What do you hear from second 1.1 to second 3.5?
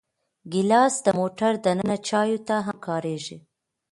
موټر دننه چایو ته هم کارېږي.